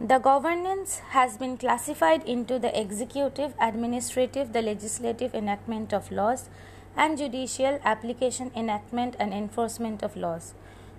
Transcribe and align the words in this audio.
The 0.00 0.20
governance 0.20 1.00
has 1.10 1.36
been 1.38 1.56
classified 1.56 2.22
into 2.22 2.60
the 2.60 2.70
executive, 2.80 3.54
administrative, 3.60 4.52
the 4.52 4.62
legislative 4.62 5.34
enactment 5.34 5.92
of 5.92 6.12
laws, 6.12 6.48
and 6.96 7.18
judicial 7.18 7.80
application, 7.84 8.52
enactment, 8.54 9.16
and 9.18 9.34
enforcement 9.34 10.04
of 10.04 10.16
laws. 10.16 10.54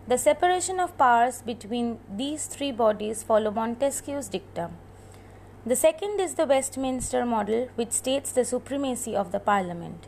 The 0.05 0.17
separation 0.17 0.81
of 0.81 0.97
powers 0.97 1.41
between 1.41 1.99
these 2.13 2.47
three 2.47 2.73
bodies 2.73 3.23
follow 3.23 3.51
Montesquieu's 3.51 4.27
dictum. 4.27 4.71
The 5.65 5.77
second 5.77 6.19
is 6.19 6.33
the 6.33 6.45
Westminster 6.45 7.25
model, 7.25 7.69
which 7.75 7.93
states 7.93 8.33
the 8.33 8.43
supremacy 8.43 9.15
of 9.15 9.31
the 9.31 9.39
Parliament. 9.39 10.07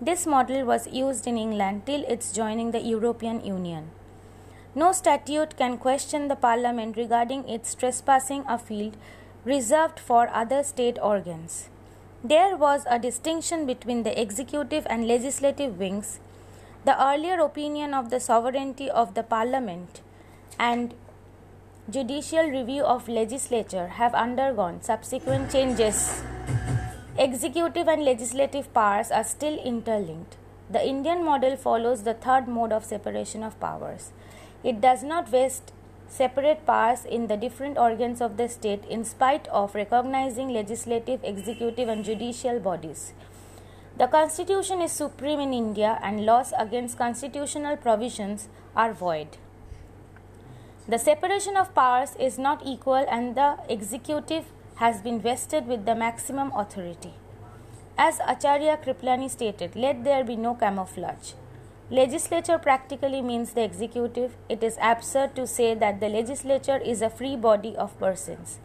This 0.00 0.26
model 0.26 0.64
was 0.64 0.88
used 0.88 1.28
in 1.28 1.38
England 1.38 1.86
till 1.86 2.02
its 2.08 2.32
joining 2.32 2.72
the 2.72 2.80
European 2.80 3.44
Union. 3.44 3.92
No 4.76 4.90
statute 4.90 5.56
can 5.56 5.78
question 5.78 6.26
the 6.26 6.34
Parliament 6.34 6.96
regarding 6.96 7.48
its 7.48 7.76
trespassing 7.76 8.44
a 8.48 8.58
field 8.58 8.96
reserved 9.44 10.00
for 10.00 10.28
other 10.28 10.64
state 10.64 10.98
organs. 11.00 11.68
There 12.24 12.56
was 12.56 12.84
a 12.90 12.98
distinction 12.98 13.66
between 13.66 14.02
the 14.02 14.20
executive 14.20 14.84
and 14.90 15.06
legislative 15.06 15.78
wings. 15.78 16.18
The 16.84 17.00
earlier 17.00 17.38
opinion 17.38 17.94
of 17.94 18.10
the 18.10 18.18
sovereignty 18.18 18.90
of 18.90 19.14
the 19.14 19.22
Parliament 19.22 20.00
and 20.58 20.94
judicial 21.88 22.50
review 22.50 22.82
of 22.82 23.06
legislature 23.08 23.86
have 23.86 24.12
undergone 24.12 24.82
subsequent 24.82 25.52
changes. 25.52 26.22
Executive 27.16 27.86
and 27.86 28.04
legislative 28.04 28.74
powers 28.74 29.12
are 29.12 29.22
still 29.22 29.56
interlinked. 29.60 30.36
The 30.74 30.84
Indian 30.84 31.24
model 31.24 31.56
follows 31.56 32.02
the 32.02 32.14
third 32.14 32.48
mode 32.48 32.72
of 32.72 32.84
separation 32.84 33.44
of 33.44 33.60
powers. 33.60 34.10
It 34.64 34.80
does 34.80 35.04
not 35.04 35.28
vest 35.28 35.72
separate 36.08 36.66
powers 36.66 37.04
in 37.04 37.28
the 37.28 37.36
different 37.36 37.78
organs 37.78 38.20
of 38.20 38.36
the 38.36 38.48
state 38.48 38.84
in 38.86 39.04
spite 39.04 39.46
of 39.48 39.76
recognizing 39.76 40.48
legislative, 40.48 41.22
executive, 41.22 41.88
and 41.88 42.04
judicial 42.04 42.58
bodies. 42.58 43.12
The 43.98 44.08
constitution 44.08 44.82
is 44.82 44.90
supreme 44.90 45.38
in 45.38 45.52
India 45.52 46.00
and 46.02 46.26
laws 46.26 46.52
against 46.58 46.98
constitutional 46.98 47.76
provisions 47.76 48.48
are 48.74 48.92
void. 48.92 49.38
The 50.88 50.98
separation 50.98 51.56
of 51.56 51.72
powers 51.72 52.16
is 52.18 52.36
not 52.36 52.66
equal 52.66 53.06
and 53.08 53.36
the 53.36 53.58
executive 53.68 54.46
has 54.86 55.00
been 55.02 55.20
vested 55.20 55.68
with 55.68 55.86
the 55.86 55.94
maximum 55.94 56.50
authority. 56.56 57.14
As 57.96 58.18
Acharya 58.26 58.76
Kriplani 58.76 59.30
stated, 59.30 59.76
let 59.76 60.02
there 60.02 60.24
be 60.24 60.34
no 60.34 60.54
camouflage. 60.56 61.34
Legislature 61.90 62.58
practically 62.58 63.22
means 63.22 63.52
the 63.52 63.62
executive. 63.62 64.34
It 64.48 64.64
is 64.64 64.76
absurd 64.82 65.36
to 65.36 65.46
say 65.46 65.74
that 65.74 66.00
the 66.00 66.08
legislature 66.08 66.78
is 66.78 67.02
a 67.02 67.08
free 67.08 67.36
body 67.36 67.76
of 67.76 67.96
persons. 68.00 68.58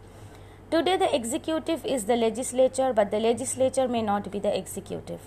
Today, 0.71 0.97
the 0.97 1.13
executive 1.15 1.85
is 1.85 2.05
the 2.05 2.15
legislature, 2.15 2.91
but 2.91 3.11
the 3.11 3.19
legislature 3.19 3.87
may 3.87 4.01
not 4.01 4.31
be 4.31 4.39
the 4.39 4.57
executive. 4.57 5.21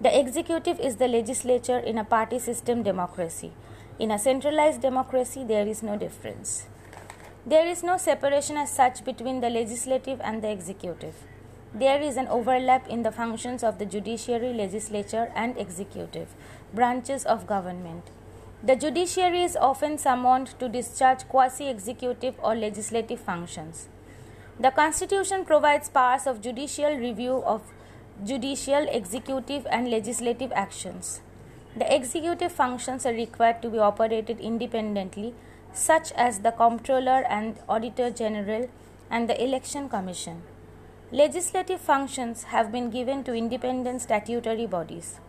The 0.00 0.16
executive 0.20 0.78
is 0.78 0.96
the 0.96 1.08
legislature 1.08 1.78
in 1.80 1.98
a 1.98 2.04
party 2.04 2.38
system 2.38 2.84
democracy. 2.84 3.50
In 3.98 4.12
a 4.12 4.20
centralized 4.20 4.82
democracy, 4.82 5.42
there 5.42 5.66
is 5.66 5.82
no 5.82 5.96
difference. 5.96 6.66
There 7.44 7.66
is 7.66 7.82
no 7.82 7.96
separation 7.96 8.56
as 8.56 8.70
such 8.70 9.04
between 9.04 9.40
the 9.40 9.50
legislative 9.50 10.20
and 10.20 10.42
the 10.42 10.50
executive. 10.50 11.16
There 11.74 12.02
is 12.02 12.18
an 12.18 12.28
overlap 12.28 12.86
in 12.86 13.02
the 13.02 13.10
functions 13.10 13.62
of 13.64 13.78
the 13.78 13.86
judiciary, 13.86 14.52
legislature, 14.52 15.32
and 15.34 15.56
executive 15.56 16.28
branches 16.74 17.24
of 17.24 17.46
government. 17.46 18.10
The 18.62 18.76
judiciary 18.76 19.42
is 19.42 19.56
often 19.56 19.96
summoned 19.96 20.58
to 20.60 20.68
discharge 20.68 21.26
quasi 21.28 21.68
executive 21.68 22.34
or 22.42 22.54
legislative 22.54 23.20
functions. 23.20 23.88
The 24.60 24.70
Constitution 24.70 25.46
provides 25.46 25.88
powers 25.88 26.26
of 26.26 26.42
judicial 26.42 26.94
review 26.94 27.42
of 27.42 27.62
judicial, 28.22 28.86
executive, 28.90 29.66
and 29.70 29.90
legislative 29.90 30.52
actions. 30.52 31.22
The 31.74 31.92
executive 31.92 32.52
functions 32.52 33.06
are 33.06 33.14
required 33.14 33.62
to 33.62 33.70
be 33.70 33.78
operated 33.78 34.40
independently, 34.40 35.34
such 35.72 36.12
as 36.12 36.40
the 36.40 36.50
Comptroller 36.50 37.24
and 37.30 37.56
Auditor 37.66 38.10
General 38.10 38.68
and 39.10 39.26
the 39.28 39.42
Election 39.42 39.88
Commission. 39.88 40.42
Legislative 41.14 41.78
functions 41.78 42.44
have 42.44 42.72
been 42.72 42.88
given 42.88 43.22
to 43.22 43.34
independent 43.34 44.00
statutory 44.00 44.64
bodies. 44.64 45.20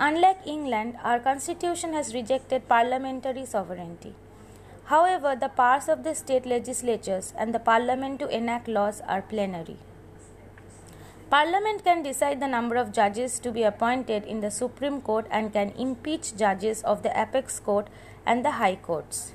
Unlike 0.00 0.46
England, 0.46 0.96
our 1.04 1.20
constitution 1.20 1.92
has 1.92 2.14
rejected 2.14 2.66
parliamentary 2.66 3.44
sovereignty. 3.44 4.14
However, 4.84 5.36
the 5.36 5.50
powers 5.50 5.86
of 5.86 6.02
the 6.02 6.14
state 6.14 6.46
legislatures 6.46 7.34
and 7.36 7.54
the 7.54 7.58
parliament 7.58 8.20
to 8.20 8.28
enact 8.34 8.68
laws 8.68 9.02
are 9.06 9.20
plenary. 9.20 9.76
Parliament 11.28 11.84
can 11.84 12.02
decide 12.02 12.40
the 12.40 12.48
number 12.48 12.76
of 12.76 12.90
judges 12.90 13.38
to 13.40 13.52
be 13.52 13.64
appointed 13.64 14.24
in 14.24 14.40
the 14.40 14.50
Supreme 14.50 15.02
Court 15.02 15.26
and 15.30 15.52
can 15.52 15.72
impeach 15.72 16.38
judges 16.38 16.82
of 16.84 17.02
the 17.02 17.10
Apex 17.10 17.60
Court 17.60 17.88
and 18.24 18.42
the 18.42 18.52
High 18.52 18.76
Courts. 18.76 19.32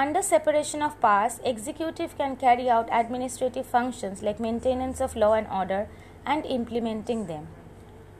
Under 0.00 0.22
separation 0.22 0.80
of 0.80 1.00
powers, 1.00 1.40
executive 1.44 2.16
can 2.16 2.36
carry 2.36 2.70
out 2.70 2.88
administrative 2.92 3.66
functions 3.66 4.22
like 4.22 4.38
maintenance 4.38 5.00
of 5.00 5.16
law 5.16 5.32
and 5.32 5.48
order 5.48 5.88
and 6.24 6.46
implementing 6.46 7.26
them. 7.26 7.48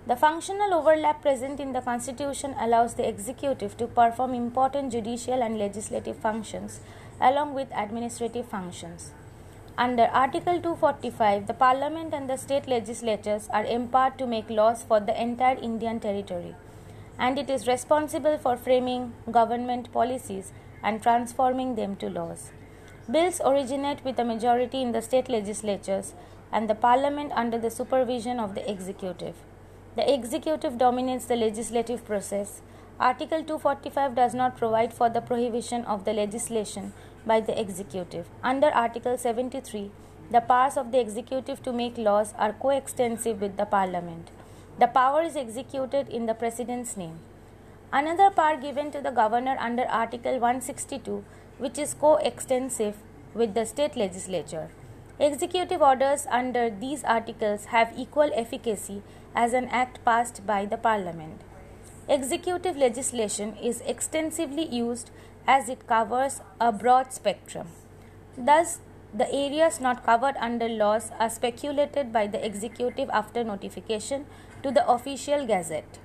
The 0.05 0.16
functional 0.16 0.75
overlap 0.75 1.22
present 1.22 1.61
in 1.61 1.75
the 1.75 1.81
Constitution 1.81 2.56
allows 2.59 2.94
the 2.94 3.09
executive 3.09 3.77
to 3.77 3.87
perform 3.87 4.34
important 4.34 4.91
judicial 4.91 5.41
and 5.41 5.56
legislative 5.56 6.16
functions 6.16 6.81
along 7.21 7.55
with 7.55 7.69
administrative 7.72 8.49
functions. 8.49 9.12
Under 9.77 10.06
Article 10.06 10.60
245, 10.60 11.47
the 11.47 11.55
Parliament 11.55 12.12
and 12.12 12.28
the 12.28 12.39
state 12.39 12.66
legislatures 12.66 13.49
are 13.53 13.65
empowered 13.65 14.19
to 14.19 14.27
make 14.27 14.50
laws 14.50 14.83
for 14.83 14.99
the 14.99 15.22
entire 15.22 15.59
Indian 15.59 16.00
territory, 16.00 16.56
and 17.21 17.39
it 17.39 17.49
is 17.49 17.69
responsible 17.69 18.37
for 18.37 18.56
framing 18.56 19.12
government 19.31 19.93
policies 19.93 20.50
and 20.83 21.03
transforming 21.03 21.75
them 21.75 21.97
to 21.97 22.09
laws. 22.09 22.50
Bills 23.11 23.41
originate 23.44 24.05
with 24.05 24.19
a 24.19 24.25
majority 24.25 24.83
in 24.83 24.93
the 24.93 25.03
state 25.03 25.28
legislatures 25.28 26.15
and 26.53 26.69
the 26.69 26.75
parliament 26.75 27.33
under 27.34 27.59
the 27.59 27.71
supervision 27.71 28.39
of 28.39 28.55
the 28.55 28.71
executive. 28.71 29.34
The 29.97 30.12
executive 30.12 30.78
dominates 30.78 31.25
the 31.25 31.37
legislative 31.37 32.05
process. 32.05 32.62
Article 33.00 33.43
245 33.43 34.15
does 34.15 34.34
not 34.34 34.56
provide 34.56 34.93
for 34.93 35.09
the 35.09 35.21
prohibition 35.21 35.84
of 35.84 36.05
the 36.05 36.12
legislation 36.12 36.93
by 37.27 37.41
the 37.41 37.59
executive. 37.60 38.27
Under 38.43 38.69
Article 38.69 39.16
73, 39.16 39.91
the 40.31 40.41
powers 40.41 40.77
of 40.77 40.93
the 40.93 41.00
executive 41.00 41.62
to 41.62 41.72
make 41.72 41.97
laws 41.97 42.34
are 42.39 42.53
coextensive 42.53 43.41
with 43.41 43.56
the 43.56 43.65
parliament. 43.65 44.31
The 44.78 44.87
power 44.87 45.22
is 45.22 45.37
executed 45.37 46.09
in 46.09 46.27
the 46.27 46.34
president's 46.34 46.97
name. 46.97 47.19
Another 47.91 48.28
power 48.28 48.59
given 48.59 48.91
to 48.91 49.00
the 49.00 49.10
governor 49.10 49.56
under 49.59 49.84
Article 49.84 50.32
162, 50.32 51.25
which 51.56 51.78
is 51.78 51.94
coextensive 51.94 52.97
with 53.32 53.54
the 53.54 53.65
state 53.65 53.97
legislature. 53.97 54.69
Executive 55.19 55.81
orders 55.81 56.27
under 56.31 56.69
these 56.69 57.03
articles 57.03 57.65
have 57.66 57.94
equal 57.97 58.31
efficacy 58.34 59.03
as 59.34 59.54
an 59.54 59.69
act 59.69 60.04
passed 60.04 60.47
by 60.47 60.66
the 60.66 60.77
parliament. 60.77 61.41
Executive 62.09 62.77
legislation 62.77 63.56
is 63.56 63.81
extensively 63.87 64.66
used 64.66 65.10
as 65.47 65.71
it 65.71 65.87
covers 65.87 66.43
a 66.60 66.71
broad 66.71 67.15
spectrum. 67.15 67.69
Thus, 68.37 68.81
the 69.15 69.32
areas 69.32 69.81
not 69.81 70.04
covered 70.04 70.37
under 70.37 70.69
laws 70.69 71.10
are 71.19 71.31
speculated 71.31 72.12
by 72.12 72.27
the 72.27 72.44
executive 72.44 73.09
after 73.09 73.43
notification 73.43 74.27
to 74.62 74.71
the 74.71 74.87
official 74.87 75.47
gazette. 75.47 75.98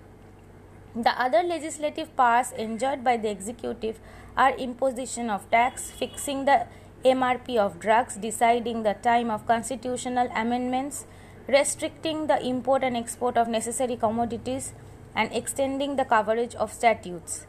The 0.95 1.19
other 1.19 1.41
legislative 1.41 2.15
powers 2.15 2.51
enjoyed 2.51 3.03
by 3.03 3.17
the 3.17 3.31
executive 3.31 3.99
are 4.37 4.55
imposition 4.55 5.27
of 5.27 5.49
tax, 5.49 5.89
fixing 5.89 6.45
the 6.45 6.67
MRP 7.03 7.57
of 7.57 7.79
drugs, 7.79 8.16
deciding 8.16 8.84
the 8.84 8.93
time 8.93 9.31
of 9.31 9.47
constitutional 9.47 10.29
amendments, 10.35 11.05
restricting 11.47 12.28
the 12.28 12.40
import 12.45 12.84
and 12.84 12.95
export 12.95 13.37
of 13.37 13.47
necessary 13.47 13.95
commodities, 13.95 14.73
and 15.16 15.34
extending 15.34 15.95
the 15.95 16.05
coverage 16.05 16.53
of 16.55 16.72
statutes. 16.72 17.47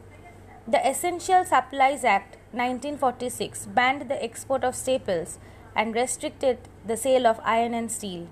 The 0.67 0.87
Essential 0.87 1.45
Supplies 1.45 2.03
Act 2.03 2.37
1946 2.51 3.67
banned 3.67 4.09
the 4.09 4.23
export 4.23 4.63
of 4.63 4.75
staples 4.75 5.37
and 5.75 5.93
restricted 5.93 6.57
the 6.83 6.97
sale 6.97 7.27
of 7.27 7.39
iron 7.43 7.75
and 7.75 7.91
steel. 7.91 8.27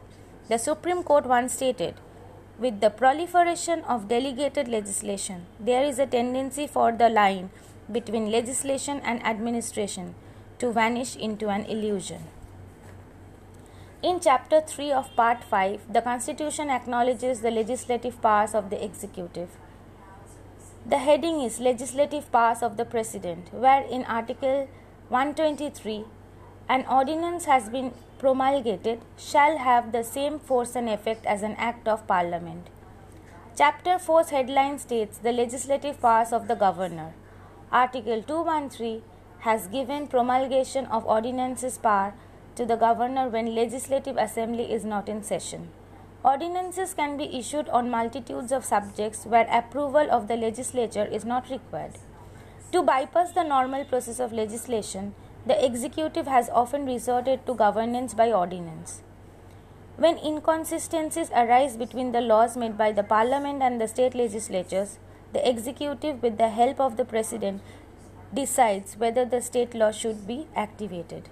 The 0.50 0.58
Supreme 0.58 1.04
Court 1.04 1.28
once 1.28 1.54
stated 1.54 1.96
with 2.60 2.82
the 2.82 2.90
proliferation 2.90 3.82
of 3.82 4.08
delegated 4.08 4.68
legislation, 4.68 5.46
there 5.60 5.84
is 5.84 6.00
a 6.00 6.06
tendency 6.06 6.68
for 6.68 6.92
the 6.92 7.10
line 7.10 7.50
between 7.92 8.32
legislation 8.32 9.00
and 9.04 9.26
administration 9.26 10.16
to 10.60 10.72
vanish 10.72 11.16
into 11.16 11.50
an 11.50 11.66
illusion. 11.66 12.24
In 14.02 14.20
Chapter 14.20 14.62
3 14.62 14.92
of 14.92 15.16
Part 15.16 15.44
5, 15.44 15.94
the 15.94 16.02
Constitution 16.02 16.70
acknowledges 16.70 17.42
the 17.42 17.52
legislative 17.52 18.22
powers 18.22 18.54
of 18.54 18.70
the 18.70 18.84
executive. 18.84 19.50
The 20.86 20.98
heading 20.98 21.40
is 21.42 21.62
Legislative 21.62 22.30
Powers 22.30 22.62
of 22.62 22.76
the 22.76 22.84
President, 22.84 23.54
where 23.54 23.82
in 23.82 24.04
Article 24.04 24.68
123 25.08 26.04
an 26.68 26.86
ordinance 26.90 27.46
has 27.46 27.70
been 27.70 27.94
promulgated 28.24 29.02
shall 29.18 29.58
have 29.58 29.92
the 29.92 30.02
same 30.02 30.40
force 30.40 30.78
and 30.78 30.88
effect 30.88 31.26
as 31.26 31.42
an 31.44 31.56
act 31.58 31.90
of 31.94 32.08
parliament. 32.08 32.70
Chapter 33.58 33.96
4's 34.04 34.30
headline 34.30 34.80
states 34.80 35.18
the 35.18 35.34
legislative 35.34 36.00
powers 36.00 36.32
of 36.32 36.48
the 36.48 36.56
governor. 36.56 37.14
Article 37.70 38.24
213 38.24 39.02
has 39.40 39.68
given 39.68 40.08
promulgation 40.08 40.86
of 40.86 41.06
ordinances 41.06 41.78
power 41.78 42.14
to 42.56 42.66
the 42.66 42.78
governor 42.78 43.28
when 43.28 43.54
legislative 43.54 44.16
assembly 44.16 44.72
is 44.72 44.86
not 44.86 45.10
in 45.10 45.22
session. 45.22 45.68
Ordinances 46.24 46.94
can 46.94 47.18
be 47.18 47.26
issued 47.38 47.68
on 47.68 47.90
multitudes 47.90 48.54
of 48.54 48.64
subjects 48.64 49.26
where 49.26 49.48
approval 49.52 50.10
of 50.10 50.30
the 50.30 50.38
legislature 50.38 51.06
is 51.20 51.26
not 51.26 51.50
required. 51.50 52.00
To 52.72 52.84
bypass 52.84 53.34
the 53.34 53.44
normal 53.44 53.84
process 53.84 54.22
of 54.22 54.32
legislation, 54.32 55.14
the 55.46 55.66
executive 55.66 56.28
has 56.28 56.50
often 56.50 56.86
resorted 56.86 57.46
to 57.46 57.54
governance 57.54 58.14
by 58.14 58.32
ordinance. 58.32 59.02
When 59.98 60.18
inconsistencies 60.18 61.30
arise 61.32 61.78
between 61.78 62.14
the 62.14 62.22
laws 62.22 62.58
made 62.58 62.78
by 62.78 62.92
the 62.92 63.04
parliament 63.04 63.62
and 63.62 63.80
the 63.80 63.88
state 63.88 64.16
legislatures, 64.16 64.98
the 65.34 65.48
executive, 65.48 66.22
with 66.24 66.38
the 66.38 66.50
help 66.50 66.80
of 66.80 66.98
the 66.98 67.06
president, 67.06 67.62
decides 68.34 68.98
whether 68.98 69.26
the 69.26 69.42
state 69.42 69.76
law 69.76 69.92
should 69.92 70.26
be 70.26 70.48
activated. 70.56 71.30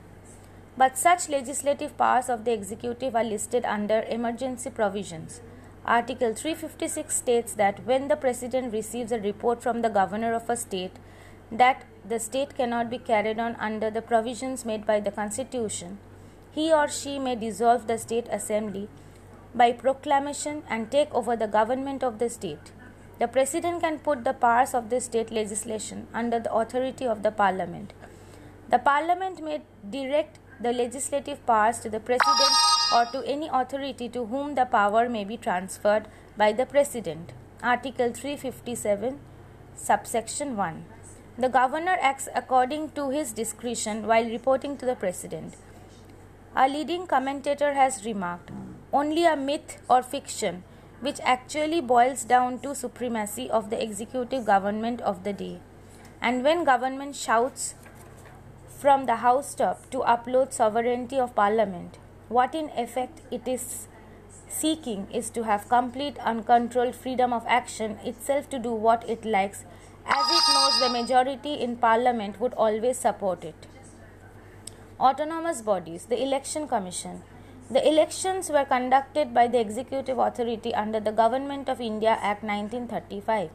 But 0.77 0.97
such 0.97 1.29
legislative 1.29 1.97
powers 1.97 2.29
of 2.29 2.45
the 2.45 2.53
executive 2.53 3.15
are 3.15 3.23
listed 3.23 3.65
under 3.65 4.01
emergency 4.09 4.69
provisions. 4.69 5.41
Article 5.85 6.33
356 6.33 7.15
states 7.15 7.53
that 7.53 7.85
when 7.85 8.07
the 8.07 8.15
president 8.15 8.71
receives 8.71 9.11
a 9.11 9.19
report 9.19 9.63
from 9.63 9.81
the 9.81 9.89
governor 9.89 10.33
of 10.33 10.49
a 10.49 10.55
state 10.55 10.93
that 11.51 11.83
the 12.07 12.19
state 12.19 12.55
cannot 12.55 12.89
be 12.89 12.97
carried 12.97 13.39
on 13.39 13.55
under 13.55 13.89
the 13.89 14.01
provisions 14.01 14.65
made 14.65 14.85
by 14.85 14.99
the 14.99 15.11
constitution, 15.11 15.97
he 16.51 16.71
or 16.73 16.87
she 16.87 17.19
may 17.19 17.35
dissolve 17.35 17.87
the 17.87 17.97
state 17.97 18.27
assembly 18.29 18.89
by 19.53 19.71
proclamation 19.71 20.63
and 20.69 20.91
take 20.91 21.13
over 21.13 21.35
the 21.35 21.47
government 21.47 22.03
of 22.03 22.19
the 22.19 22.29
state. 22.29 22.71
The 23.19 23.27
president 23.27 23.81
can 23.81 23.99
put 23.99 24.23
the 24.23 24.33
powers 24.33 24.73
of 24.73 24.89
the 24.89 24.99
state 24.99 25.31
legislation 25.31 26.07
under 26.13 26.39
the 26.39 26.53
authority 26.53 27.05
of 27.05 27.21
the 27.21 27.31
parliament. 27.31 27.93
The 28.69 28.79
parliament 28.79 29.43
may 29.43 29.61
direct 29.89 30.39
the 30.61 30.71
legislative 30.71 31.45
powers 31.45 31.79
to 31.79 31.89
the 31.89 31.99
President 31.99 32.51
or 32.93 33.05
to 33.05 33.27
any 33.27 33.49
authority 33.51 34.07
to 34.09 34.25
whom 34.25 34.55
the 34.55 34.65
power 34.65 35.09
may 35.09 35.23
be 35.23 35.37
transferred 35.37 36.07
by 36.37 36.53
the 36.53 36.65
President. 36.65 37.33
Article 37.63 38.13
357, 38.13 39.19
subsection 39.75 40.55
1. 40.55 40.85
The 41.41 41.49
Governor 41.49 41.97
acts 41.99 42.29
according 42.35 42.91
to 42.91 43.09
his 43.09 43.31
discretion 43.31 44.05
while 44.05 44.25
reporting 44.25 44.77
to 44.77 44.85
the 44.85 44.93
President. 44.93 45.55
A 46.55 46.69
leading 46.69 47.07
commentator 47.07 47.73
has 47.73 48.05
remarked 48.05 48.51
only 48.93 49.25
a 49.25 49.35
myth 49.35 49.79
or 49.89 50.03
fiction 50.03 50.63
which 50.99 51.19
actually 51.23 51.81
boils 51.81 52.25
down 52.25 52.59
to 52.59 52.75
supremacy 52.75 53.49
of 53.49 53.71
the 53.71 53.81
executive 53.81 54.45
government 54.45 55.01
of 55.01 55.23
the 55.23 55.33
day. 55.33 55.59
And 56.21 56.43
when 56.43 56.63
government 56.63 57.15
shouts 57.15 57.73
from 58.67 59.07
the 59.07 59.15
house 59.15 59.55
top 59.55 59.89
to 59.89 60.01
upload 60.01 60.53
sovereignty 60.53 61.17
of 61.17 61.33
parliament. 61.33 61.97
What 62.29 62.53
in 62.53 62.69
effect 62.77 63.21
it 63.31 63.47
is 63.47 63.87
seeking 64.47 65.07
is 65.11 65.31
to 65.31 65.45
have 65.45 65.67
complete 65.69 66.19
uncontrolled 66.19 66.93
freedom 66.95 67.33
of 67.33 67.43
action 67.47 67.97
itself 68.03 68.47
to 68.51 68.59
do 68.59 68.71
what 68.73 69.09
it 69.09 69.25
likes 69.25 69.65
as 70.05 70.31
it 70.37 70.40
the 70.81 70.89
majority 70.89 71.53
in 71.53 71.75
parliament 71.75 72.39
would 72.41 72.53
always 72.53 72.97
support 72.97 73.43
it. 73.43 73.67
Autonomous 74.99 75.61
bodies, 75.61 76.05
the 76.05 76.21
Election 76.21 76.67
Commission. 76.67 77.21
The 77.69 77.87
elections 77.87 78.49
were 78.49 78.65
conducted 78.65 79.33
by 79.33 79.47
the 79.47 79.59
executive 79.59 80.17
authority 80.17 80.73
under 80.73 80.99
the 80.99 81.11
Government 81.11 81.69
of 81.69 81.79
India 81.79 82.17
Act 82.19 82.43
1935. 82.43 83.51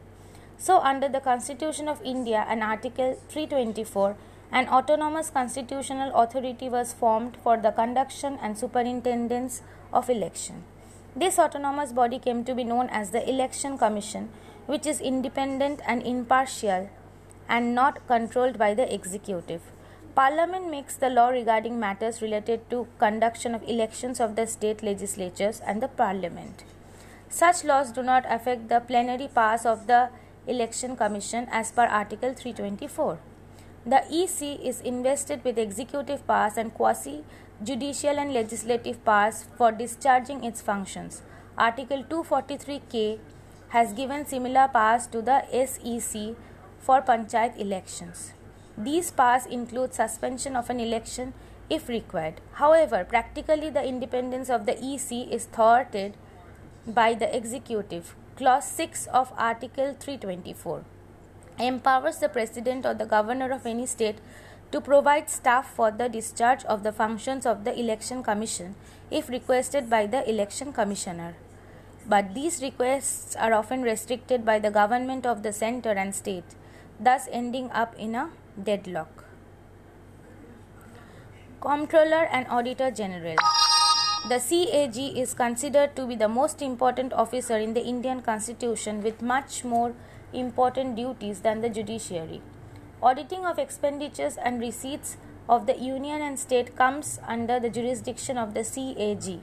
So, 0.57 0.79
under 0.79 1.09
the 1.09 1.19
Constitution 1.19 1.89
of 1.89 2.01
India 2.01 2.45
and 2.47 2.63
Article 2.63 3.19
324, 3.29 4.15
an 4.51 4.69
autonomous 4.69 5.29
constitutional 5.29 6.15
authority 6.15 6.69
was 6.69 6.93
formed 6.93 7.37
for 7.43 7.57
the 7.57 7.71
conduction 7.71 8.39
and 8.41 8.57
superintendence 8.57 9.61
of 9.91 10.09
election. 10.09 10.63
This 11.13 11.37
autonomous 11.37 11.91
body 11.91 12.19
came 12.19 12.45
to 12.45 12.55
be 12.55 12.63
known 12.63 12.87
as 12.89 13.09
the 13.09 13.29
Election 13.29 13.77
Commission, 13.77 14.29
which 14.65 14.85
is 14.85 15.01
independent 15.01 15.81
and 15.85 16.01
impartial 16.03 16.89
and 17.47 17.73
not 17.73 18.05
controlled 18.07 18.57
by 18.57 18.73
the 18.73 18.93
executive. 18.93 19.61
Parliament 20.15 20.69
makes 20.69 20.95
the 20.95 21.09
law 21.09 21.27
regarding 21.27 21.79
matters 21.79 22.21
related 22.21 22.69
to 22.69 22.87
conduction 22.97 23.53
of 23.53 23.61
elections 23.63 24.19
of 24.19 24.35
the 24.35 24.47
state 24.47 24.81
legislatures 24.81 25.61
and 25.65 25.81
the 25.81 25.87
parliament. 25.87 26.63
Such 27.29 27.63
laws 27.63 27.91
do 27.91 28.01
not 28.01 28.25
affect 28.27 28.67
the 28.69 28.79
plenary 28.79 29.27
powers 29.27 29.65
of 29.65 29.85
the 29.85 30.09
Election 30.47 30.95
Commission 30.95 31.47
as 31.51 31.71
per 31.71 31.85
Article 31.85 32.33
324. 32.33 33.19
The 33.85 34.03
EC 34.11 34.59
is 34.65 34.81
invested 34.81 35.43
with 35.43 35.57
executive 35.57 36.25
powers 36.25 36.57
and 36.57 36.73
quasi 36.73 37.23
judicial 37.63 38.17
and 38.19 38.33
legislative 38.33 39.03
powers 39.05 39.45
for 39.57 39.71
discharging 39.71 40.43
its 40.43 40.61
functions. 40.61 41.21
Article 41.57 42.03
243K 42.03 43.19
has 43.69 43.93
given 43.93 44.25
similar 44.25 44.67
powers 44.67 45.07
to 45.07 45.21
the 45.21 45.43
SEC 45.65 46.35
for 46.79 47.01
panchayat 47.01 47.59
elections. 47.59 48.33
These 48.77 49.11
powers 49.11 49.45
include 49.45 49.93
suspension 49.93 50.55
of 50.55 50.69
an 50.69 50.79
election 50.79 51.33
if 51.69 51.89
required. 51.89 52.41
However, 52.53 53.03
practically 53.03 53.69
the 53.69 53.85
independence 53.85 54.49
of 54.49 54.65
the 54.65 54.77
EC 54.77 55.31
is 55.31 55.45
thwarted 55.45 56.15
by 56.85 57.13
the 57.13 57.35
executive. 57.35 58.15
Clause 58.35 58.67
6 58.71 59.07
of 59.07 59.33
Article 59.37 59.95
324 59.99 60.83
empowers 61.59 62.19
the 62.19 62.29
president 62.29 62.85
or 62.85 62.93
the 62.93 63.05
governor 63.05 63.51
of 63.51 63.65
any 63.65 63.85
state 63.85 64.19
to 64.71 64.79
provide 64.79 65.29
staff 65.29 65.73
for 65.73 65.89
the 65.89 66.07
discharge 66.07 66.63
of 66.65 66.83
the 66.83 66.91
functions 66.91 67.45
of 67.45 67.63
the 67.63 67.79
election 67.79 68.21
commission 68.21 68.75
if 69.09 69.27
requested 69.27 69.89
by 69.89 70.05
the 70.05 70.29
election 70.29 70.71
commissioner 70.71 71.35
but 72.07 72.33
these 72.33 72.61
requests 72.61 73.35
are 73.35 73.53
often 73.53 73.81
restricted 73.81 74.45
by 74.45 74.59
the 74.59 74.71
government 74.71 75.25
of 75.25 75.43
the 75.43 75.51
center 75.51 75.91
and 75.91 76.13
state 76.13 76.55
thus 76.99 77.27
ending 77.31 77.69
up 77.71 77.95
in 77.97 78.15
a 78.15 78.29
deadlock 78.63 79.25
comptroller 81.61 82.25
and 82.31 82.47
auditor 82.47 82.91
general 82.91 83.35
the 84.29 84.39
CAG 84.39 84.97
is 85.17 85.33
considered 85.33 85.95
to 85.95 86.05
be 86.05 86.15
the 86.15 86.27
most 86.27 86.61
important 86.61 87.13
officer 87.13 87.57
in 87.57 87.73
the 87.73 87.85
Indian 87.85 88.21
constitution 88.21 89.01
with 89.01 89.21
much 89.21 89.63
more 89.63 89.93
important 90.33 90.97
duties 90.97 91.41
than 91.41 91.61
the 91.61 91.69
judiciary. 91.69 92.41
Auditing 93.01 93.45
of 93.45 93.57
expenditures 93.57 94.35
and 94.35 94.59
receipts 94.59 95.15
of 95.47 95.65
the 95.65 95.77
union 95.79 96.21
and 96.21 96.37
state 96.37 96.75
comes 96.75 97.19
under 97.25 97.57
the 97.59 97.69
jurisdiction 97.69 98.37
of 98.37 98.53
the 98.53 98.65
CAG. 98.65 99.39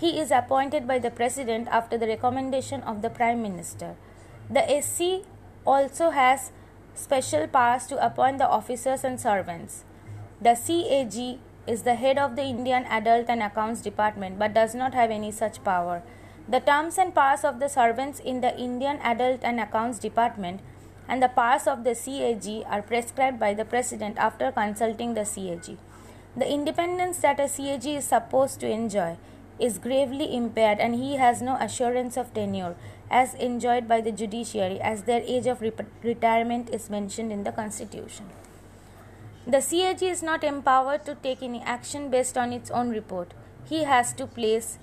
He 0.00 0.18
is 0.18 0.30
appointed 0.30 0.86
by 0.86 1.00
the 1.00 1.10
president 1.10 1.68
after 1.68 1.98
the 1.98 2.06
recommendation 2.06 2.82
of 2.82 3.02
the 3.02 3.10
prime 3.10 3.42
minister. 3.42 3.96
The 4.48 4.80
SC 4.80 5.26
also 5.66 6.10
has 6.10 6.52
special 6.98 7.46
powers 7.46 7.86
to 7.86 8.04
appoint 8.04 8.38
the 8.38 8.48
officers 8.48 9.04
and 9.04 9.20
servants. 9.20 9.84
The 10.40 10.54
CAG 10.54 11.38
is 11.66 11.82
the 11.82 11.94
head 11.94 12.18
of 12.18 12.34
the 12.34 12.42
Indian 12.42 12.84
Audit 12.84 13.26
and 13.28 13.42
Accounts 13.42 13.80
Department 13.80 14.38
but 14.38 14.54
does 14.54 14.74
not 14.74 14.94
have 14.94 15.10
any 15.10 15.30
such 15.30 15.62
power. 15.62 16.02
The 16.48 16.60
terms 16.60 16.98
and 16.98 17.14
powers 17.14 17.44
of 17.44 17.60
the 17.60 17.68
servants 17.68 18.20
in 18.20 18.40
the 18.40 18.56
Indian 18.58 18.96
Audit 18.98 19.40
and 19.42 19.60
Accounts 19.60 19.98
Department 19.98 20.60
and 21.06 21.22
the 21.22 21.28
powers 21.28 21.66
of 21.66 21.84
the 21.84 21.94
CAG 21.94 22.64
are 22.68 22.82
prescribed 22.82 23.38
by 23.38 23.54
the 23.54 23.64
President 23.64 24.18
after 24.18 24.50
consulting 24.50 25.14
the 25.14 25.24
CAG. 25.24 25.78
The 26.36 26.50
independence 26.50 27.18
that 27.18 27.40
a 27.40 27.48
CAG 27.48 27.86
is 27.86 28.04
supposed 28.04 28.60
to 28.60 28.68
enjoy 28.68 29.16
is 29.58 29.78
gravely 29.78 30.34
impaired 30.34 30.78
and 30.78 30.94
he 30.94 31.16
has 31.16 31.42
no 31.42 31.56
assurance 31.56 32.16
of 32.16 32.32
tenure 32.32 32.76
as 33.10 33.34
enjoyed 33.34 33.88
by 33.88 34.00
the 34.00 34.12
judiciary 34.12 34.80
as 34.80 35.02
their 35.02 35.22
age 35.22 35.46
of 35.46 35.62
retirement 36.02 36.68
is 36.70 36.90
mentioned 36.90 37.32
in 37.32 37.44
the 37.44 37.52
constitution. 37.52 38.26
The 39.46 39.62
CAG 39.62 40.02
is 40.02 40.22
not 40.22 40.44
empowered 40.44 41.06
to 41.06 41.14
take 41.14 41.42
any 41.42 41.62
action 41.62 42.10
based 42.10 42.36
on 42.36 42.52
its 42.52 42.70
own 42.70 42.90
report. 42.90 43.32
He 43.66 43.84
has 43.84 44.12
to 44.14 44.26
place 44.26 44.78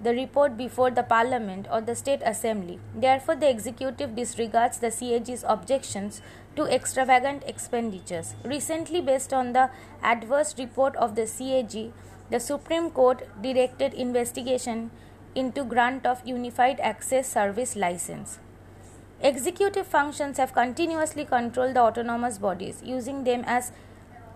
the 0.00 0.12
report 0.12 0.56
before 0.56 0.90
the 0.90 1.02
Parliament 1.02 1.66
or 1.70 1.80
the 1.80 1.94
State 1.94 2.20
Assembly. 2.24 2.78
Therefore, 2.94 3.36
the 3.36 3.50
executive 3.50 4.14
disregards 4.14 4.78
the 4.78 4.90
CAG's 4.90 5.44
objections 5.46 6.22
to 6.54 6.64
extravagant 6.64 7.42
expenditures. 7.46 8.34
Recently, 8.44 9.00
based 9.00 9.32
on 9.32 9.52
the 9.52 9.70
adverse 10.02 10.54
report 10.58 10.96
of 10.96 11.14
the 11.14 11.26
CAG, 11.26 11.92
the 12.30 12.40
Supreme 12.40 12.90
Court 12.90 13.28
directed 13.42 13.94
investigation 13.94 14.90
into 15.36 15.62
grant 15.64 16.06
of 16.06 16.26
Unified 16.26 16.80
Access 16.80 17.30
Service 17.30 17.76
license. 17.76 18.38
Executive 19.20 19.86
functions 19.86 20.38
have 20.38 20.52
continuously 20.52 21.24
controlled 21.24 21.74
the 21.74 21.80
autonomous 21.80 22.38
bodies, 22.38 22.82
using 22.82 23.24
them 23.24 23.44
as 23.46 23.70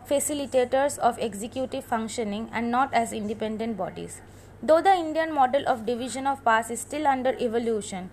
facilitators 0.09 0.99
of 0.99 1.19
executive 1.19 1.85
functioning 1.85 2.49
and 2.53 2.71
not 2.71 2.93
as 2.93 3.13
independent 3.13 3.77
bodies. 3.77 4.21
Though 4.63 4.83
the 4.83 4.95
Indian 4.95 5.35
model 5.35 5.67
of 5.67 5.87
division 5.87 6.27
of 6.27 6.45
powers 6.45 6.71
is 6.71 6.81
still 6.81 7.07
under 7.07 7.35
evolution, 7.39 8.11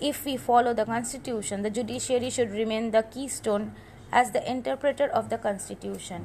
if 0.00 0.24
we 0.24 0.36
follow 0.36 0.74
the 0.74 0.84
constitution, 0.84 1.62
the 1.62 1.70
judiciary 1.70 2.30
should 2.30 2.50
remain 2.50 2.90
the 2.90 3.02
keystone 3.02 3.72
as 4.12 4.32
the 4.32 4.50
interpreter 4.50 5.06
of 5.06 5.28
the 5.30 5.38
constitution. 5.38 6.16